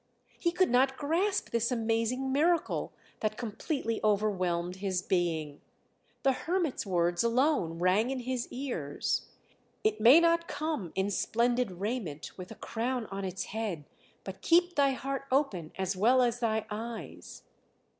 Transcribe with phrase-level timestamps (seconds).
[0.39, 5.61] He could not grasp this amazing miracle that completely overwhelmed his being;
[6.23, 9.27] the hermit's words alone rang in his ears:
[9.83, 13.83] "It may not come in splendid raiment with a crown on its head,
[14.23, 17.43] but keep thy heart open as well as thy eyes...."